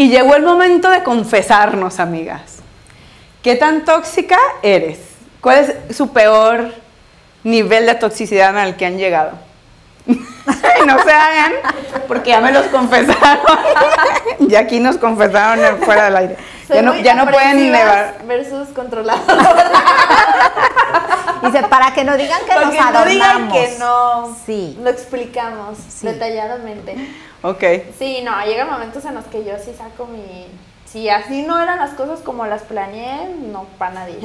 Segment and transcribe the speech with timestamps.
[0.00, 2.60] Y llegó el momento de confesarnos, amigas.
[3.42, 4.98] ¿Qué tan tóxica eres?
[5.42, 6.72] ¿Cuál es su peor
[7.44, 9.32] nivel de toxicidad al que han llegado?
[10.06, 11.52] no se hagan,
[12.08, 13.44] porque ya me los confesaron.
[14.48, 16.36] y aquí nos confesaron fuera del aire.
[16.70, 18.22] ya no, ya no pueden nevar.
[18.24, 19.20] Versus controlados.
[21.42, 22.94] Dice, para que no digan que nos adornamos.
[22.94, 24.34] No digan que no.
[24.46, 24.78] Sí.
[24.82, 26.96] Lo explicamos detalladamente.
[27.42, 27.64] Ok.
[27.98, 30.46] Sí, no, llegan momentos en los que yo sí saco mi...
[30.84, 34.18] Si así no eran las cosas como las planeé, no para nadie.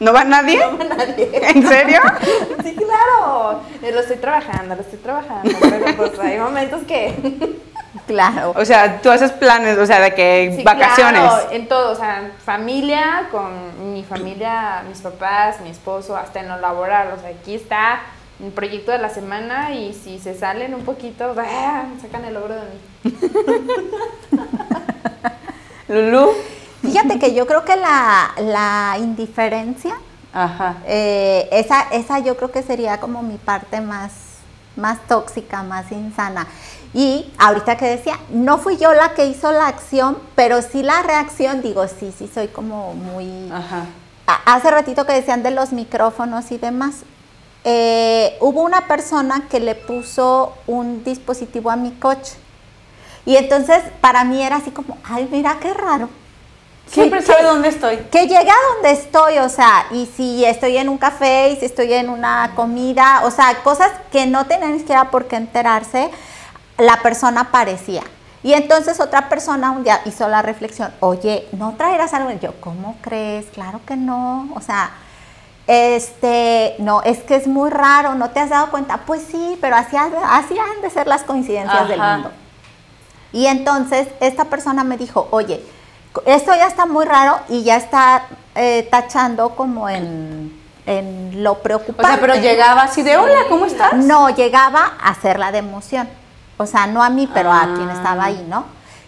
[0.00, 0.58] ¿No va nadie?
[0.58, 1.30] No va nadie.
[1.54, 2.00] ¿En serio?
[2.64, 3.60] sí, claro.
[3.82, 5.52] Eh, lo estoy trabajando, lo estoy trabajando.
[5.60, 7.60] Pero pues hay momentos que...
[8.06, 8.52] Claro.
[8.56, 11.22] O sea, tú haces planes, o sea, de que vacaciones.
[11.22, 16.48] Claro, en todo, o sea, familia, con mi familia, mis papás, mi esposo, hasta en
[16.48, 17.12] lo laboral.
[17.16, 18.00] O sea, aquí está
[18.42, 22.62] el proyecto de la semana y si se salen un poquito, sacan el logro de
[22.62, 23.12] mí.
[25.88, 26.30] Lulu.
[26.82, 29.94] Fíjate que yo creo que la, indiferencia,
[30.86, 34.12] eh, esa, esa yo creo que sería como mi parte más,
[34.76, 36.46] más tóxica, más insana.
[36.94, 41.02] Y ahorita que decía, no fui yo la que hizo la acción, pero sí la
[41.02, 43.52] reacción, digo, sí, sí, soy como muy...
[44.46, 47.04] Hace ratito que decían de los micrófonos y demás,
[47.64, 52.34] eh, hubo una persona que le puso un dispositivo a mi coche.
[53.26, 56.08] Y entonces para mí era así como, ay, mira qué raro.
[56.86, 57.98] Siempre sabe dónde estoy.
[58.10, 61.66] Que llega a donde estoy, o sea, y si estoy en un café, y si
[61.66, 66.10] estoy en una comida, o sea, cosas que no tenían ni siquiera por qué enterarse,
[66.78, 68.02] la persona aparecía.
[68.42, 72.30] Y entonces otra persona un día hizo la reflexión, oye, ¿no traerás algo?
[72.32, 73.46] Y yo, ¿cómo crees?
[73.52, 74.48] Claro que no.
[74.56, 74.90] O sea,
[75.70, 79.02] este, no, es que es muy raro, ¿no te has dado cuenta?
[79.06, 82.32] Pues sí, pero así, así han de ser las coincidencias del mundo.
[83.32, 85.64] Y entonces esta persona me dijo, oye,
[86.26, 88.24] esto ya está muy raro y ya está
[88.56, 90.58] eh, tachando como en,
[91.34, 92.02] lo preocupante.
[92.02, 93.94] O sea, pero llegaba así de, hola, ¿cómo estás?
[93.94, 96.08] No, llegaba a hacerla de emoción.
[96.56, 98.64] O sea, no a mí, pero a quien estaba ahí, ¿no?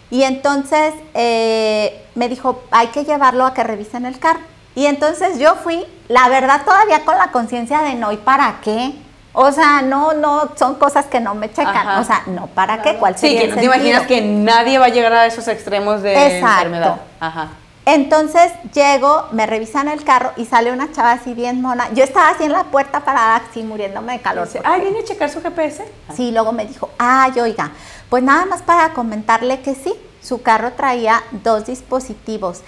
[0.09, 4.53] Y entonces eh, me dijo, hay que llevarlo a que revisen el carro.
[4.75, 8.93] Y entonces yo fui, la verdad, todavía con la conciencia de no, ¿y para qué?
[9.33, 11.99] O sea, no, no, son cosas que no me checan.
[11.99, 12.95] O sea, no, ¿para qué?
[12.95, 16.39] ¿Cuál sería Sí, que te imaginas que nadie va a llegar a esos extremos de
[16.39, 17.01] enfermedad.
[17.19, 17.49] Ajá.
[17.85, 21.91] Entonces llego, me revisan el carro y sale una chava así bien mona.
[21.93, 24.47] Yo estaba así en la puerta parada, así muriéndome de calor.
[24.63, 25.83] Ay, viene a checar su GPS.
[26.15, 27.71] Sí, luego me dijo, ay, oiga,
[28.09, 32.61] pues nada más para comentarle que sí, su carro traía dos dispositivos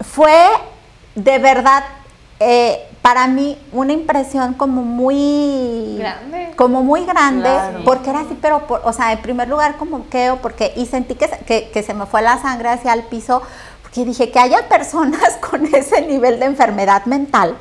[0.00, 0.48] fue
[1.14, 1.84] de verdad
[2.40, 7.50] eh, para mí una impresión como muy grande, como muy grande,
[7.84, 11.70] porque era así, pero, o sea, en primer lugar como que, porque, y sentí que,
[11.70, 13.42] que, se me fue la sangre hacia el piso,
[13.82, 17.56] porque dije que haya personas con ese nivel de enfermedad mental,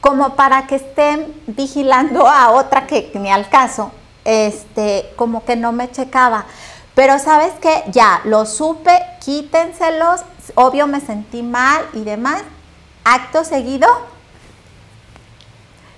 [0.00, 3.90] como para que estén vigilando a otra que ni al caso,
[4.24, 6.46] este, como que no me checaba.
[6.94, 8.90] Pero sabes que ya lo supe,
[9.20, 10.20] quítenselos,
[10.54, 12.42] obvio me sentí mal y demás.
[13.04, 13.88] Acto seguido,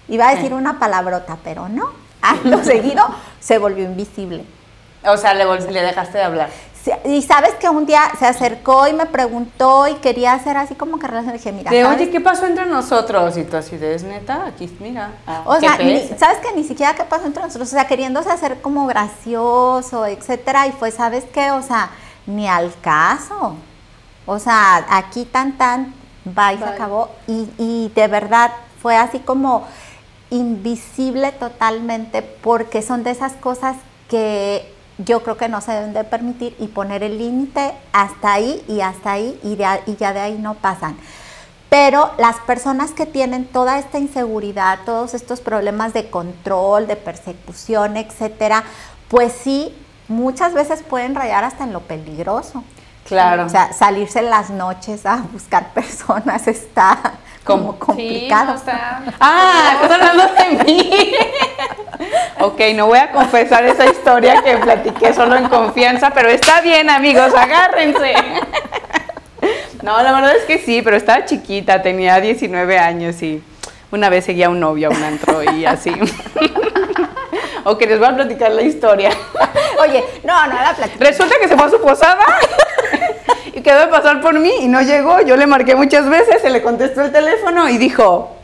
[0.09, 1.91] iba a decir una palabrota, pero no.
[2.23, 3.05] Acto seguido
[3.41, 4.45] se volvió invisible.
[5.05, 6.51] O sea, le, le dejaste de hablar.
[7.05, 10.99] y sabes que un día se acercó y me preguntó y quería hacer así como
[10.99, 11.33] que relación.
[11.33, 11.71] Dije, mira.
[11.71, 13.37] De, oye, ¿qué pasó entre nosotros?
[13.39, 14.47] Y tú así de, ¿es neta?
[14.47, 15.13] Aquí, mira.
[15.27, 15.79] Ah, o sea,
[16.19, 17.69] ¿sabes que Ni siquiera qué pasó entre nosotros.
[17.69, 20.67] O sea, queriéndose hacer como gracioso, etcétera.
[20.67, 21.51] Y fue, ¿sabes qué?
[21.51, 21.91] O sea,
[22.27, 23.57] ni al caso.
[24.27, 25.95] O sea, aquí tan tan,
[26.27, 27.11] va y se acabó.
[27.27, 29.67] Y, de verdad fue así como
[30.31, 33.77] invisible totalmente porque son de esas cosas
[34.09, 38.63] que yo creo que no se deben de permitir y poner el límite hasta ahí
[38.69, 39.59] y hasta ahí y,
[39.91, 40.97] y ya de ahí no pasan.
[41.69, 47.97] Pero las personas que tienen toda esta inseguridad, todos estos problemas de control, de persecución,
[47.97, 48.65] etcétera,
[49.09, 49.75] pues sí,
[50.09, 52.65] muchas veces pueden rayar hasta en lo peligroso.
[53.07, 53.47] Claro.
[53.47, 56.99] O sea, salirse en las noches a buscar personas está
[57.45, 58.57] como complicado.
[58.59, 58.71] Sí,
[59.21, 61.15] Ah, estás hablando de mí.
[62.41, 66.91] ok, no voy a confesar esa historia que platiqué solo en confianza, pero está bien,
[66.91, 68.15] amigos, agárrense.
[69.83, 73.43] no, la verdad es que sí, pero estaba chiquita, tenía 19 años y
[73.91, 75.93] una vez seguía a un novio a un antro y así.
[77.65, 79.11] ok, les voy a platicar la historia.
[79.81, 81.03] Oye, no, no la platico.
[81.03, 82.25] Resulta que se fue a su posada
[83.63, 85.21] quedó de pasar por mí y no llegó.
[85.23, 88.37] Yo le marqué muchas veces, se le contestó el teléfono y dijo,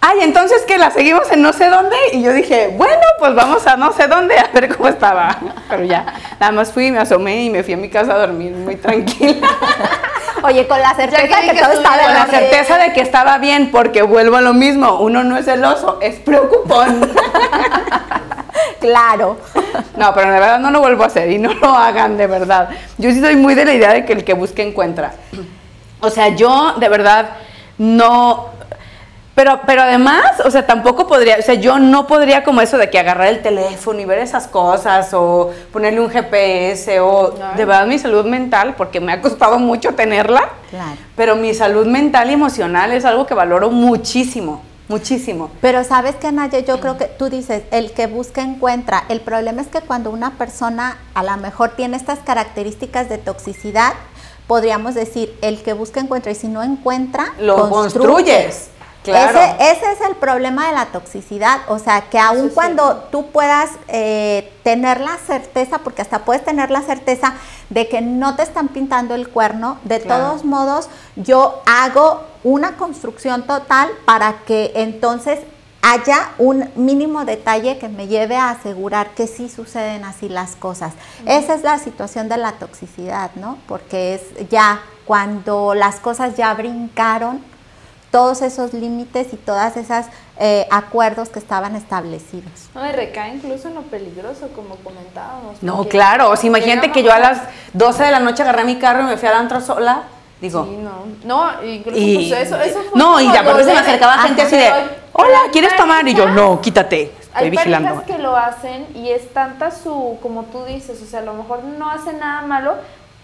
[0.00, 1.96] ay, entonces que la seguimos en no sé dónde.
[2.12, 5.36] Y yo dije, bueno, pues vamos a no sé dónde a ver cómo estaba.
[5.68, 6.06] Pero ya,
[6.40, 9.48] nada más fui, me asomé y me fui a mi casa a dormir muy tranquila.
[10.42, 12.40] Oye, con la certeza que que, que todo estaba Con la bien.
[12.40, 16.16] certeza de que estaba bien, porque vuelvo a lo mismo, uno no es celoso, es
[16.16, 17.10] preocupón.
[18.80, 19.38] Claro.
[19.96, 22.68] No, pero de verdad no lo vuelvo a hacer y no lo hagan de verdad.
[22.98, 25.12] Yo sí soy muy de la idea de que el que busca encuentra.
[26.00, 27.30] O sea, yo de verdad
[27.78, 28.54] no...
[29.34, 32.88] Pero, pero además, o sea, tampoco podría, o sea, yo no podría como eso de
[32.88, 37.52] que agarrar el teléfono y ver esas cosas o ponerle un GPS o No.
[37.54, 40.96] de verdad mi salud mental, porque me ha costado mucho tenerla, Claro.
[41.16, 45.50] pero mi salud mental y emocional es algo que valoro muchísimo, muchísimo.
[45.60, 49.04] Pero sabes que Naya, yo creo que tú dices, el que busca encuentra.
[49.08, 53.94] El problema es que cuando una persona a lo mejor tiene estas características de toxicidad,
[54.46, 58.06] podríamos decir, el que busca encuentra y si no encuentra, Lo construye.
[58.06, 58.68] construyes.
[59.06, 59.38] Claro.
[59.38, 63.70] Ese, ese es el problema de la toxicidad, o sea, que aun cuando tú puedas
[63.88, 67.34] eh, tener la certeza, porque hasta puedes tener la certeza
[67.70, 70.24] de que no te están pintando el cuerno, de Claro.
[70.28, 75.40] todos modos yo hago una construcción total para que entonces
[75.82, 80.92] haya un mínimo detalle que me lleve a asegurar que sí suceden así las cosas.
[81.26, 83.58] Esa es la situación de la toxicidad, ¿no?
[83.68, 87.40] Porque es ya cuando las cosas ya brincaron
[88.16, 90.06] todos esos límites y todas esas
[90.38, 92.50] eh, acuerdos que estaban establecidos.
[92.74, 95.62] No, y recae incluso en lo peligroso, como comentábamos.
[95.62, 97.42] No, claro, o sea, imagínate que yo a las
[97.74, 100.04] 12 de la noche agarré mi carro y me fui al antro sola,
[100.40, 101.04] digo, Sí, no.
[101.24, 104.22] No, incluso y pues eso, eso fue no, y aparte se me de- acercaba Ajá,
[104.28, 104.70] gente así de,
[105.12, 106.08] hola, ¿quieres tomar?
[106.08, 107.88] Y yo, no, quítate, estoy Hay vigilando.
[107.96, 111.34] parejas que lo hacen y es tanta su, como tú dices, o sea, a lo
[111.34, 112.76] mejor no hacen nada malo,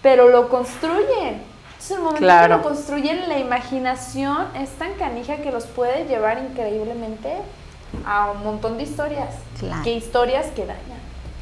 [0.02, 1.50] pero lo construyen.
[1.82, 2.56] Entonces, el momento Claro.
[2.56, 7.34] que lo construyen, la imaginación es tan canija que los puede llevar increíblemente
[8.06, 9.30] a un montón de historias.
[9.58, 9.82] Claro.
[9.82, 11.00] Que historias que dañan.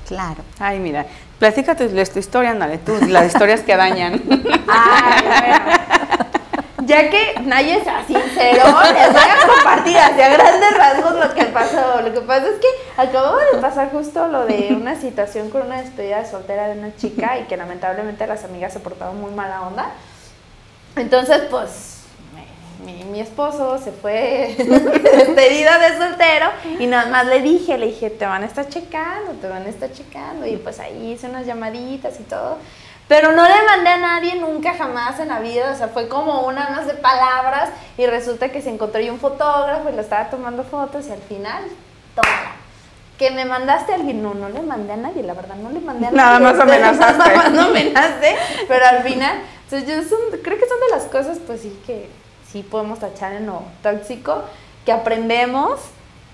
[0.08, 0.42] Claro.
[0.58, 1.04] Ay, mira,
[1.38, 4.14] platícate tu historia, ándale, tú, las historias que dañan.
[4.68, 5.80] Ay, bueno.
[6.86, 12.00] Ya que Naya se sinceró, les voy a compartir hacia grandes rasgos lo que pasó.
[12.00, 12.66] Lo que pasa es que
[12.96, 16.96] acababa de pasar justo lo de una situación con una despedida de soltera de una
[16.96, 19.90] chica y que lamentablemente las amigas se portaron muy mala onda.
[20.96, 21.90] Entonces, pues,
[22.84, 26.46] mi, esposo se fue despedida de soltero
[26.78, 29.68] y nada más le dije, le dije, te van a estar checando, te van a
[29.68, 30.46] estar checando.
[30.46, 32.58] Y pues ahí hice unas llamaditas y todo.
[33.08, 36.42] Pero no le mandé a nadie nunca jamás en la vida, o sea, fue como
[36.42, 40.30] una más de palabras y resulta que se encontró yo un fotógrafo y lo estaba
[40.30, 41.64] tomando fotos y al final,
[42.14, 42.52] tómala.
[43.18, 45.80] Que me mandaste a alguien, no, no le mandé a nadie, la verdad, no le
[45.80, 46.56] mandé a Nada nadie.
[46.56, 47.18] más amenazaste.
[47.18, 48.36] Nada más no amenacé,
[48.68, 49.40] pero al final,
[49.70, 52.08] entonces yo son- creo que son de las cosas, pues sí, que
[52.50, 54.42] sí podemos tachar en lo tóxico,
[54.84, 55.80] que aprendemos,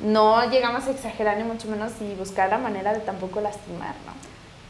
[0.00, 4.12] no llegamos a exagerar ni mucho menos y buscar la manera de tampoco lastimar, ¿no?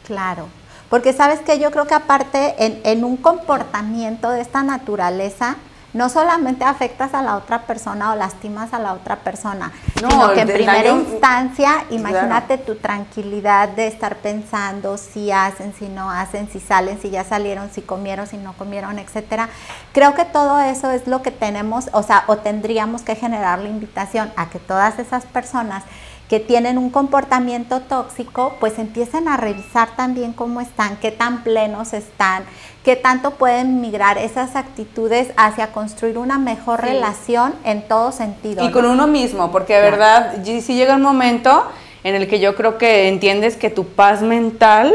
[0.07, 0.47] Claro,
[0.91, 5.57] porque sabes que yo creo que aparte en, en un comportamiento de esta naturaleza,
[5.96, 9.72] no solamente afectas a la otra persona o lastimas a la otra persona,
[10.02, 15.72] No, sino que en primera daño- instancia, imagínate tu tranquilidad de estar pensando si hacen,
[15.74, 19.48] si no hacen, si salen, si ya salieron, si comieron, si no comieron, etcétera.
[19.93, 23.69] Creo que todo eso es lo que tenemos, o sea, o tendríamos que generar la
[23.69, 25.82] invitación a que todas esas personas
[26.29, 31.93] que tienen un comportamiento tóxico, pues empiecen a revisar también cómo están, qué tan plenos
[31.93, 32.45] están,
[32.85, 36.87] qué tanto pueden migrar esas actitudes hacia construir una mejor Sí.
[36.87, 38.65] relación en todo sentido.
[38.65, 38.73] Y ¿no?
[38.73, 41.65] con uno mismo, porque de verdad, y sí llega un momento
[42.03, 44.95] en el que yo creo que entiendes que tu paz mental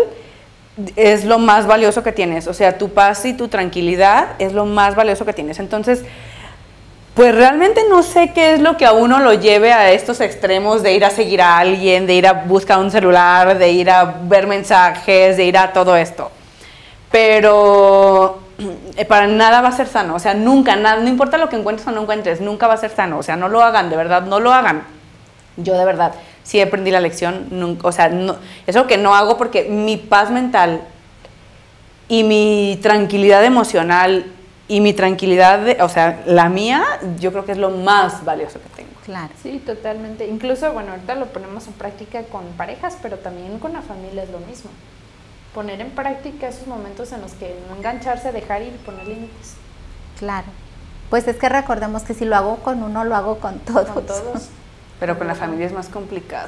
[0.96, 2.48] es lo más valioso que tienes.
[2.48, 5.60] O sea, tu paz y tu tranquilidad es lo más valioso que tienes.
[5.60, 6.04] Entonces,
[7.14, 10.82] pues realmente no sé qué es lo que a uno lo lleve a estos extremos
[10.82, 14.06] de ir a seguir a alguien, de ir a buscar un celular, de ir a
[14.06, 16.32] ver mensajes, de ir a todo esto.
[17.12, 18.40] Pero
[18.96, 21.58] eh, para nada va a ser sano, o sea, nunca, nada, no importa lo que
[21.58, 23.98] encuentres o no encuentres, nunca va a ser sano, o sea, no lo hagan, de
[23.98, 24.84] verdad, no lo hagan.
[25.58, 26.14] Yo de verdad
[26.44, 28.38] sí aprendí la lección, nunca, o sea, no,
[28.68, 30.82] eso que no hago porque mi paz mental
[32.08, 34.26] y mi tranquilidad emocional
[34.72, 36.82] y mi tranquilidad, de- o sea, la mía,
[37.20, 38.90] yo creo que es lo más valioso que tengo.
[39.04, 39.34] Claro.
[39.44, 40.28] Sí, totalmente.
[40.28, 44.30] Incluso, bueno, ahorita lo ponemos en práctica con parejas, pero también con la familia es
[44.30, 44.70] lo mismo.
[45.54, 49.56] Poner en práctica esos momentos en los que no engancharse, dejar ir, poner límites
[50.18, 50.48] Claro.
[51.10, 53.90] Pues es que recordemos que si lo hago con uno, lo hago con todos.
[53.90, 54.48] con todos.
[55.02, 56.48] Pero con la familia es más complicado.